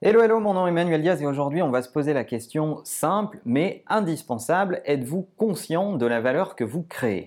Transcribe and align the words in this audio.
Hello, 0.00 0.20
hello, 0.22 0.38
mon 0.38 0.54
nom 0.54 0.64
est 0.64 0.70
Emmanuel 0.70 1.02
Diaz 1.02 1.20
et 1.20 1.26
aujourd'hui 1.26 1.60
on 1.60 1.70
va 1.70 1.82
se 1.82 1.88
poser 1.88 2.12
la 2.12 2.22
question 2.22 2.78
simple 2.84 3.40
mais 3.44 3.82
indispensable. 3.88 4.80
Êtes-vous 4.84 5.26
conscient 5.36 5.96
de 5.96 6.06
la 6.06 6.20
valeur 6.20 6.54
que 6.54 6.62
vous 6.62 6.84
créez? 6.84 7.26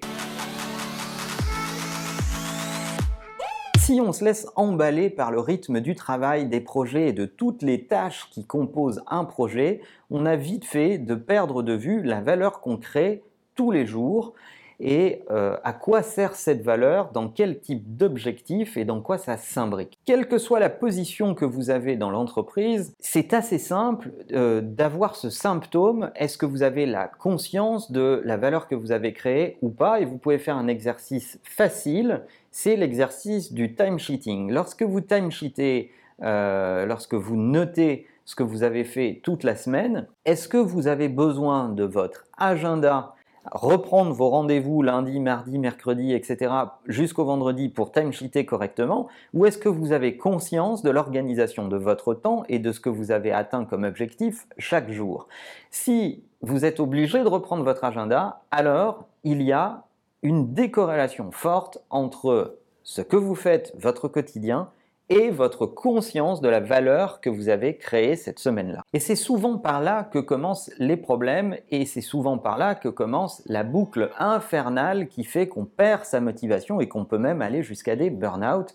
Si 3.78 3.99
on 3.99 4.13
se 4.13 4.23
laisse 4.23 4.47
emballer 4.55 5.10
par 5.10 5.31
le 5.31 5.42
rythme 5.42 5.81
du 5.81 5.96
travail, 5.96 6.47
des 6.47 6.62
projets 6.62 7.10
et 7.10 7.13
de 7.13 7.26
toutes 7.26 7.62
les 7.62 7.88
tâches 7.88 8.29
qui 8.31 8.46
composent 8.46 9.04
un 9.08 9.26
projet, 9.26 9.82
on 10.10 10.26
a 10.26 10.38
vite 10.38 10.64
fait 10.64 10.98
de 10.98 11.16
perdre 11.16 11.64
de 11.64 11.74
vue 11.74 12.02
la 12.02 12.22
valeur 12.22 12.62
qu'on 12.62 12.78
crée 12.78 13.22
tous 13.56 13.72
les 13.72 13.86
jours 13.86 14.34
et 14.82 15.21
euh, 15.29 15.57
à 15.63 15.73
quoi 15.73 16.02
sert 16.02 16.36
cette 16.36 16.64
valeur, 16.64 17.11
dans 17.11 17.29
quel 17.29 17.59
type 17.59 17.95
d'objectif 17.95 18.77
et 18.77 18.84
dans 18.84 19.00
quoi 19.00 19.20
ça 19.20 19.38
s'imbrique? 19.38 20.00
Quelle 20.05 20.27
que 20.27 20.39
soit 20.39 20.59
la 20.59 20.70
position 20.70 21.36
que 21.36 21.46
vous 21.46 21.70
avez 21.70 21.96
dans 21.96 22.09
l'entreprise, 22.09 22.96
c'est 23.00 23.33
assez 23.33 23.59
simple 23.59 24.11
euh, 24.32 24.59
d'avoir 24.61 25.15
ce 25.15 25.29
symptôme. 25.29 26.11
Est-ce 26.15 26.37
que 26.37 26.47
vous 26.47 26.64
avez 26.64 26.87
la 26.87 27.07
conscience 27.07 27.92
de 27.92 28.21
la 28.25 28.37
valeur 28.37 28.68
que 28.68 28.75
vous 28.75 28.92
avez 28.92 29.14
créée 29.14 29.57
ou 29.61 29.70
pas? 29.70 30.00
Et 30.01 30.06
vous 30.06 30.18
pouvez 30.18 30.39
faire 30.39 30.57
un 30.57 30.68
exercice 30.68 31.39
facile, 31.43 32.23
c'est 32.50 32.75
l'exercice 32.75 33.53
du 33.53 33.75
time 33.75 34.00
sheeting. 34.00 34.52
Lorsque 34.52 34.81
vous 34.81 35.02
time 35.02 35.31
sheetez, 35.31 35.92
euh, 36.23 36.88
lorsque 36.88 37.14
vous 37.14 37.36
notez 37.36 38.08
ce 38.25 38.36
que 38.36 38.44
vous 38.44 38.64
avez 38.64 38.84
fait 38.84 39.22
toute 39.23 39.44
la 39.44 39.56
semaine, 39.56 40.08
est-ce 40.25 40.48
que 40.48 40.58
vous 40.58 40.88
avez 40.88 41.08
besoin 41.09 41.70
de 41.70 41.84
votre 41.84 42.25
agenda 42.38 43.14
reprendre 43.52 44.13
vos 44.13 44.30
rendez-vous 44.30 44.81
lundi, 44.81 45.19
mardi, 45.19 45.58
mercredi, 45.59 46.13
etc. 46.13 46.53
jusqu'au 46.86 47.25
vendredi 47.25 47.69
pour 47.69 47.91
timesheeter 47.91 48.45
correctement 48.45 49.08
Ou 49.33 49.45
est-ce 49.45 49.58
que 49.58 49.69
vous 49.69 49.91
avez 49.91 50.17
conscience 50.17 50.83
de 50.83 50.89
l'organisation 50.89 51.67
de 51.67 51.77
votre 51.77 52.14
temps 52.14 52.44
et 52.50 52.59
de 52.59 52.72
ce 52.72 52.80
que 52.80 52.89
vous 52.89 53.11
avez 53.11 53.31
atteint 53.31 53.66
comme 53.66 53.83
objectif 53.83 54.47
chaque 54.58 54.91
jour? 54.91 55.27
Si 55.69 56.23
vous 56.41 56.66
êtes 56.66 56.80
obligé 56.80 57.23
de 57.23 57.28
reprendre 57.28 57.64
votre 57.64 57.83
agenda, 57.83 58.42
alors 58.52 59.06
il 59.23 59.42
y 59.42 59.52
a 59.52 59.83
une 60.23 60.53
décorrélation 60.53 61.31
forte 61.31 61.80
entre 61.89 62.58
ce 62.83 63.02
que 63.02 63.16
vous 63.17 63.36
faites, 63.36 63.73
votre 63.80 64.08
quotidien, 64.08 64.70
et 65.12 65.30
votre 65.30 65.66
conscience 65.66 66.40
de 66.40 66.48
la 66.48 66.62
valeur 66.62 67.20
que 67.20 67.30
vous 67.30 67.50
avez 67.50 67.76
créée 67.76 68.16
cette 68.16 68.40
semaine-là. 68.40 68.81
Et 68.94 69.00
c'est 69.02 69.17
souvent 69.17 69.58
par 69.58 69.81
là 69.81 70.06
que 70.06 70.20
commencent 70.20 70.72
les 70.80 70.95
problèmes 70.95 71.58
et 71.70 71.86
c'est 71.86 72.00
souvent 72.00 72.38
par 72.38 72.58
là 72.58 72.76
que 72.76 72.88
commence 72.88 73.44
la 73.45 73.64
boucle 73.64 74.09
infernale 74.17 75.09
qui 75.09 75.26
fait 75.26 75.50
qu'on 75.50 75.66
perd 75.66 76.06
sa 76.06 76.22
motivation 76.22 76.80
et 76.80 76.88
qu'on 76.88 77.04
peut 77.04 77.17
même 77.17 77.42
aller 77.42 77.62
jusqu'à 77.62 77.98
des 77.98 78.09
burn-out. 78.09 78.73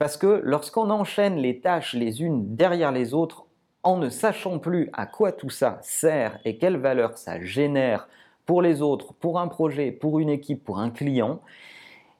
Parce 0.00 0.16
que 0.16 0.40
lorsqu'on 0.42 0.90
enchaîne 0.90 1.36
les 1.36 1.60
tâches 1.60 1.94
les 1.94 2.20
unes 2.20 2.56
derrière 2.56 2.90
les 2.90 3.14
autres 3.14 3.46
en 3.84 3.96
ne 3.96 4.08
sachant 4.08 4.58
plus 4.58 4.90
à 4.92 5.06
quoi 5.06 5.30
tout 5.30 5.50
ça 5.50 5.78
sert 5.82 6.40
et 6.44 6.58
quelle 6.58 6.78
valeur 6.78 7.16
ça 7.16 7.40
génère 7.40 8.08
pour 8.44 8.60
les 8.60 8.82
autres, 8.82 9.14
pour 9.14 9.38
un 9.38 9.46
projet, 9.46 9.92
pour 9.92 10.18
une 10.18 10.30
équipe, 10.30 10.64
pour 10.64 10.80
un 10.80 10.90
client, 10.90 11.40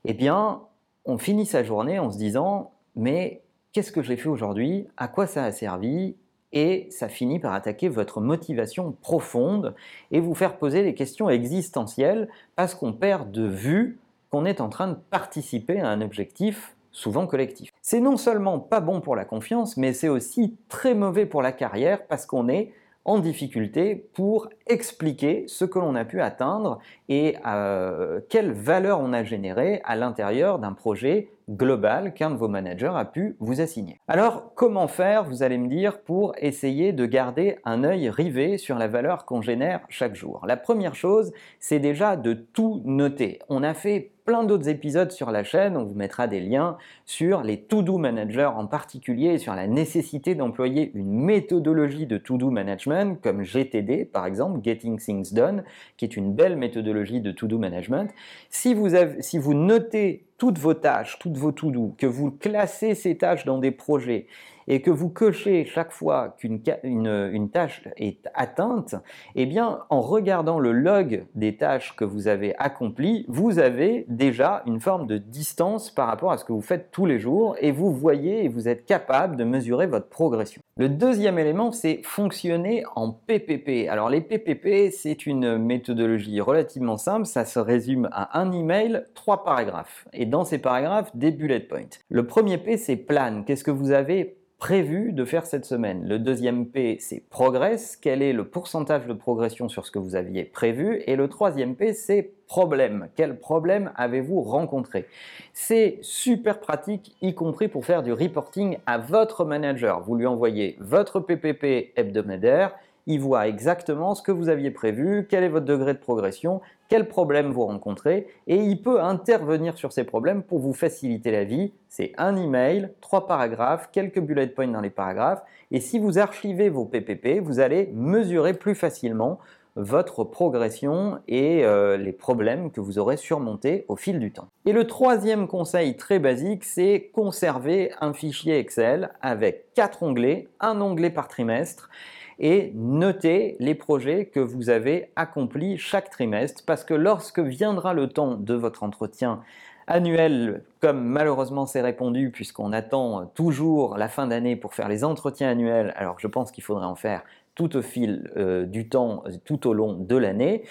eh 0.04 0.14
bien, 0.14 0.62
on 1.04 1.18
finit 1.18 1.46
sa 1.46 1.64
journée 1.64 1.98
en 1.98 2.12
se 2.12 2.18
disant, 2.18 2.70
mais 2.94 3.42
qu'est-ce 3.76 3.92
que 3.92 4.00
j'ai 4.00 4.16
fait 4.16 4.30
aujourd'hui, 4.30 4.86
à 4.96 5.06
quoi 5.06 5.26
ça 5.26 5.44
a 5.44 5.52
servi, 5.52 6.14
et 6.50 6.86
ça 6.90 7.10
finit 7.10 7.38
par 7.38 7.52
attaquer 7.52 7.90
votre 7.90 8.22
motivation 8.22 8.92
profonde 9.02 9.74
et 10.10 10.18
vous 10.18 10.34
faire 10.34 10.56
poser 10.56 10.82
des 10.82 10.94
questions 10.94 11.28
existentielles 11.28 12.30
parce 12.54 12.74
qu'on 12.74 12.94
perd 12.94 13.30
de 13.32 13.46
vue 13.46 13.98
qu'on 14.30 14.46
est 14.46 14.62
en 14.62 14.70
train 14.70 14.88
de 14.88 14.96
participer 15.10 15.78
à 15.78 15.90
un 15.90 16.00
objectif 16.00 16.74
souvent 16.90 17.26
collectif. 17.26 17.68
C'est 17.82 18.00
non 18.00 18.16
seulement 18.16 18.60
pas 18.60 18.80
bon 18.80 19.02
pour 19.02 19.14
la 19.14 19.26
confiance, 19.26 19.76
mais 19.76 19.92
c'est 19.92 20.08
aussi 20.08 20.56
très 20.70 20.94
mauvais 20.94 21.26
pour 21.26 21.42
la 21.42 21.52
carrière 21.52 22.06
parce 22.06 22.24
qu'on 22.24 22.48
est 22.48 22.72
difficulté 23.18 24.08
pour 24.14 24.48
expliquer 24.66 25.44
ce 25.46 25.64
que 25.64 25.78
l'on 25.78 25.94
a 25.94 26.04
pu 26.04 26.20
atteindre 26.20 26.78
et 27.08 27.36
euh, 27.46 28.20
quelle 28.28 28.52
valeur 28.52 29.00
on 29.00 29.12
a 29.12 29.24
généré 29.24 29.80
à 29.84 29.96
l'intérieur 29.96 30.58
d'un 30.58 30.72
projet 30.72 31.28
global 31.48 32.12
qu'un 32.12 32.30
de 32.30 32.36
vos 32.36 32.48
managers 32.48 32.92
a 32.94 33.04
pu 33.04 33.36
vous 33.38 33.60
assigner. 33.60 34.00
Alors 34.08 34.52
comment 34.54 34.88
faire, 34.88 35.24
vous 35.24 35.42
allez 35.42 35.58
me 35.58 35.68
dire, 35.68 36.00
pour 36.00 36.34
essayer 36.38 36.92
de 36.92 37.06
garder 37.06 37.58
un 37.64 37.84
œil 37.84 38.10
rivé 38.10 38.58
sur 38.58 38.76
la 38.76 38.88
valeur 38.88 39.24
qu'on 39.24 39.42
génère 39.42 39.80
chaque 39.88 40.16
jour? 40.16 40.42
La 40.46 40.56
première 40.56 40.94
chose, 40.94 41.32
c'est 41.60 41.78
déjà 41.78 42.16
de 42.16 42.32
tout 42.32 42.82
noter. 42.84 43.38
On 43.48 43.62
a 43.62 43.74
fait 43.74 44.10
plein 44.26 44.44
d'autres 44.44 44.68
épisodes 44.68 45.12
sur 45.12 45.30
la 45.30 45.44
chaîne, 45.44 45.76
on 45.76 45.84
vous 45.84 45.94
mettra 45.94 46.26
des 46.26 46.40
liens 46.40 46.76
sur 47.06 47.42
les 47.42 47.62
to-do 47.62 47.96
managers 47.96 48.50
en 48.54 48.66
particulier 48.66 49.28
et 49.28 49.38
sur 49.38 49.54
la 49.54 49.68
nécessité 49.68 50.34
d'employer 50.34 50.90
une 50.94 51.12
méthodologie 51.12 52.06
de 52.06 52.18
to-do 52.18 52.50
management 52.50 53.22
comme 53.22 53.42
GTD 53.42 54.04
par 54.04 54.26
exemple, 54.26 54.60
Getting 54.62 54.98
Things 54.98 55.32
Done, 55.32 55.62
qui 55.96 56.04
est 56.04 56.16
une 56.16 56.34
belle 56.34 56.56
méthodologie 56.56 57.20
de 57.20 57.30
to-do 57.30 57.58
management. 57.58 58.10
Si 58.50 58.74
vous, 58.74 59.54
notez 59.54 60.24
toutes 60.38 60.58
vos 60.58 60.74
tâches, 60.74 61.18
toutes 61.20 61.36
vos 61.36 61.52
to-do, 61.52 61.94
que 61.96 62.06
vous 62.06 62.32
classez 62.32 62.94
ces 62.94 63.16
tâches 63.16 63.44
dans 63.44 63.58
des 63.58 63.70
projets 63.70 64.26
et 64.68 64.82
que 64.82 64.90
vous 64.90 65.08
cochez 65.08 65.64
chaque 65.64 65.92
fois 65.92 66.34
qu'une 66.38 66.60
une, 66.82 67.50
tâche 67.50 67.88
est 67.96 68.28
atteinte, 68.34 68.96
eh 69.34 69.46
bien, 69.46 69.80
en 69.90 70.00
regardant 70.00 70.58
le 70.58 70.72
log 70.72 71.26
des 71.34 71.56
tâches 71.56 71.94
que 71.96 72.04
vous 72.04 72.28
avez 72.28 72.56
accomplies, 72.56 73.24
vous 73.28 73.58
avez 73.58 74.04
déjà 74.08 74.62
une 74.66 74.80
forme 74.80 75.06
de 75.06 75.18
distance 75.18 75.90
par 75.90 76.08
rapport 76.08 76.32
à 76.32 76.38
ce 76.38 76.44
que 76.44 76.52
vous 76.52 76.60
faites 76.60 76.90
tous 76.90 77.06
les 77.06 77.18
jours 77.18 77.56
et 77.60 77.72
vous 77.72 77.92
voyez 77.92 78.44
et 78.44 78.48
vous 78.48 78.68
êtes 78.68 78.86
capable 78.86 79.36
de 79.36 79.44
mesurer 79.44 79.86
votre 79.86 80.08
progression. 80.08 80.60
Le 80.78 80.88
deuxième 80.90 81.38
élément, 81.38 81.72
c'est 81.72 82.00
fonctionner 82.04 82.84
en 82.96 83.10
PPP. 83.10 83.88
Alors 83.88 84.10
les 84.10 84.20
PPP, 84.20 84.92
c'est 84.92 85.26
une 85.26 85.56
méthodologie 85.56 86.40
relativement 86.40 86.98
simple, 86.98 87.24
ça 87.24 87.44
se 87.46 87.58
résume 87.58 88.08
à 88.12 88.38
un 88.38 88.52
email, 88.52 89.04
trois 89.14 89.42
paragraphes. 89.42 90.06
Et 90.12 90.26
dans 90.26 90.44
ces 90.44 90.58
paragraphes, 90.58 91.14
des 91.16 91.30
bullet 91.30 91.60
points. 91.60 91.88
Le 92.10 92.26
premier 92.26 92.58
P, 92.58 92.76
c'est 92.76 92.96
plan. 92.96 93.42
Qu'est-ce 93.46 93.64
que 93.64 93.70
vous 93.70 93.90
avez 93.90 94.35
prévu 94.58 95.12
de 95.12 95.24
faire 95.24 95.44
cette 95.44 95.64
semaine. 95.64 96.08
Le 96.08 96.18
deuxième 96.18 96.66
P, 96.66 96.96
c'est 96.98 97.20
progress. 97.28 97.96
Quel 97.96 98.22
est 98.22 98.32
le 98.32 98.48
pourcentage 98.48 99.06
de 99.06 99.12
progression 99.12 99.68
sur 99.68 99.84
ce 99.84 99.90
que 99.90 99.98
vous 99.98 100.16
aviez 100.16 100.44
prévu? 100.44 101.02
Et 101.06 101.16
le 101.16 101.28
troisième 101.28 101.76
P, 101.76 101.92
c'est 101.92 102.32
problème. 102.46 103.08
Quel 103.16 103.38
problème 103.38 103.92
avez-vous 103.96 104.40
rencontré? 104.40 105.06
C'est 105.52 105.98
super 106.00 106.60
pratique, 106.60 107.16
y 107.20 107.34
compris 107.34 107.68
pour 107.68 107.84
faire 107.84 108.02
du 108.02 108.12
reporting 108.12 108.78
à 108.86 108.98
votre 108.98 109.44
manager. 109.44 110.00
Vous 110.02 110.14
lui 110.14 110.26
envoyez 110.26 110.76
votre 110.80 111.20
PPP 111.20 111.92
hebdomadaire 111.96 112.74
il 113.06 113.20
voit 113.20 113.48
exactement 113.48 114.14
ce 114.14 114.22
que 114.22 114.32
vous 114.32 114.48
aviez 114.48 114.70
prévu, 114.70 115.26
quel 115.28 115.44
est 115.44 115.48
votre 115.48 115.66
degré 115.66 115.94
de 115.94 115.98
progression, 115.98 116.60
quels 116.88 117.08
problèmes 117.08 117.52
vous 117.52 117.66
rencontrez, 117.66 118.26
et 118.46 118.56
il 118.56 118.82
peut 118.82 119.00
intervenir 119.00 119.76
sur 119.76 119.92
ces 119.92 120.04
problèmes 120.04 120.42
pour 120.42 120.58
vous 120.58 120.72
faciliter 120.72 121.30
la 121.30 121.44
vie. 121.44 121.72
C'est 121.88 122.12
un 122.18 122.36
email, 122.36 122.90
trois 123.00 123.26
paragraphes, 123.26 123.90
quelques 123.92 124.20
bullet 124.20 124.48
points 124.48 124.68
dans 124.68 124.80
les 124.80 124.90
paragraphes, 124.90 125.42
et 125.70 125.80
si 125.80 125.98
vous 125.98 126.18
archivez 126.18 126.68
vos 126.68 126.84
PPP, 126.84 127.40
vous 127.40 127.60
allez 127.60 127.90
mesurer 127.94 128.54
plus 128.54 128.74
facilement 128.74 129.38
votre 129.76 130.24
progression 130.24 131.18
et 131.28 131.64
euh, 131.64 131.98
les 131.98 132.12
problèmes 132.12 132.70
que 132.70 132.80
vous 132.80 132.98
aurez 132.98 133.18
surmontés 133.18 133.84
au 133.88 133.96
fil 133.96 134.18
du 134.18 134.32
temps. 134.32 134.48
Et 134.64 134.72
le 134.72 134.86
troisième 134.86 135.46
conseil 135.46 135.96
très 135.96 136.18
basique, 136.18 136.64
c'est 136.64 137.10
conserver 137.12 137.92
un 138.00 138.14
fichier 138.14 138.58
Excel 138.58 139.10
avec 139.20 139.74
quatre 139.74 140.02
onglets, 140.02 140.48
un 140.60 140.80
onglet 140.80 141.10
par 141.10 141.28
trimestre 141.28 141.90
et 142.38 142.72
notez 142.74 143.56
les 143.60 143.74
projets 143.74 144.26
que 144.26 144.40
vous 144.40 144.68
avez 144.70 145.10
accomplis 145.16 145.78
chaque 145.78 146.10
trimestre 146.10 146.62
parce 146.66 146.84
que 146.84 146.94
lorsque 146.94 147.38
viendra 147.38 147.94
le 147.94 148.08
temps 148.08 148.34
de 148.34 148.54
votre 148.54 148.82
entretien 148.82 149.40
annuel, 149.86 150.62
comme 150.80 151.04
malheureusement 151.04 151.66
c'est 151.66 151.80
répondu 151.80 152.30
puisqu'on 152.30 152.72
attend 152.72 153.26
toujours 153.34 153.96
la 153.96 154.08
fin 154.08 154.26
d'année 154.26 154.56
pour 154.56 154.74
faire 154.74 154.88
les 154.88 155.04
entretiens 155.04 155.48
annuels, 155.48 155.94
alors 155.96 156.18
je 156.18 156.26
pense 156.26 156.50
qu'il 156.50 156.64
faudrait 156.64 156.86
en 156.86 156.96
faire 156.96 157.22
tout 157.54 157.76
au 157.76 157.82
fil 157.82 158.30
euh, 158.36 158.66
du 158.66 158.88
temps, 158.88 159.24
tout 159.44 159.66
au 159.66 159.72
long 159.72 159.94
de 159.94 160.16
l'année, 160.16 160.64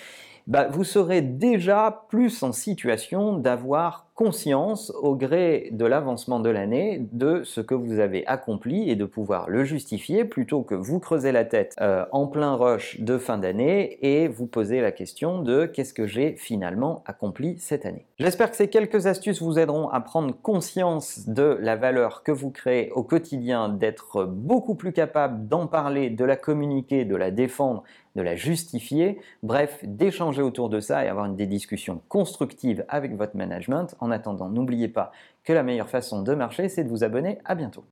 bah, 0.48 0.68
vous 0.70 0.84
serez 0.84 1.22
déjà 1.22 2.06
plus 2.10 2.44
en 2.44 2.52
situation 2.52 3.38
d'avoir 3.38 4.05
conscience 4.16 4.92
au 5.02 5.14
gré 5.16 5.70
de 5.74 5.86
l'avancement 5.86 6.40
de 6.40 6.50
l'année 6.50 7.06
de 7.12 7.44
ce 7.44 7.60
que 7.60 7.76
vous 7.76 8.00
avez 8.00 8.26
accompli 8.28 8.90
et 8.90 8.96
de 8.96 9.04
pouvoir 9.04 9.50
le 9.50 9.66
justifier 9.66 10.24
plutôt 10.24 10.64
que 10.64 10.74
vous 10.74 11.02
creuser 11.02 11.34
la 11.34 11.44
tête 11.44 11.76
euh, 11.82 12.06
en 12.14 12.26
plein 12.26 12.56
rush 12.56 13.02
de 13.02 13.18
fin 13.18 13.38
d'année 13.38 13.98
et 14.02 14.30
vous 14.30 14.48
poser 14.48 14.80
la 14.80 14.94
question 14.94 15.42
de 15.42 15.66
qu'est-ce 15.66 15.94
que 15.94 16.08
j'ai 16.08 16.36
finalement 16.38 17.04
accompli 17.06 17.60
cette 17.60 17.86
année. 17.86 18.06
J'espère 18.18 18.50
que 18.50 18.56
ces 18.56 18.70
quelques 18.70 19.06
astuces 19.06 19.42
vous 19.42 19.60
aideront 19.60 19.90
à 19.90 20.00
prendre 20.00 20.34
conscience 20.34 21.28
de 21.28 21.58
la 21.60 21.76
valeur 21.76 22.24
que 22.24 22.32
vous 22.32 22.52
créez 22.52 22.92
au 22.94 23.04
quotidien, 23.04 23.68
d'être 23.68 24.24
beaucoup 24.24 24.76
plus 24.76 24.94
capable 24.94 25.50
d'en 25.50 25.68
parler, 25.68 26.10
de 26.10 26.24
la 26.24 26.38
communiquer, 26.38 27.04
de 27.04 27.18
la 27.18 27.32
défendre, 27.32 27.84
de 28.16 28.22
la 28.22 28.36
justifier, 28.36 29.20
bref, 29.44 29.80
d'échanger 29.84 30.42
autour 30.42 30.70
de 30.70 30.80
ça 30.80 31.04
et 31.04 31.10
avoir 31.10 31.28
des 31.30 31.48
discussions 31.48 32.02
constructives 32.08 32.86
avec 32.88 33.16
votre 33.16 33.36
management 33.36 33.96
en 34.06 34.12
attendant, 34.12 34.50
n'oubliez 34.50 34.88
pas 34.88 35.12
que 35.44 35.54
la 35.54 35.64
meilleure 35.64 35.90
façon 35.90 36.22
de 36.22 36.34
marcher, 36.34 36.70
c'est 36.70 36.84
de 36.84 36.90
vous 36.90 37.04
abonner. 37.04 37.40
À 37.46 37.56
bientôt. 37.56 37.84